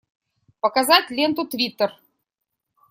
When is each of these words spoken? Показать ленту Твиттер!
Показать 0.61 1.11
ленту 1.11 1.45
Твиттер! 1.45 1.95